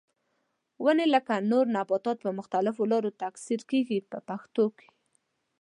[0.83, 4.89] ونې لکه نور نباتات په مختلفو لارو تکثیر کېږي په پښتو کې.